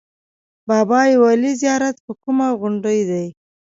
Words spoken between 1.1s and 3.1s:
ولي زیارت په کومه غونډۍ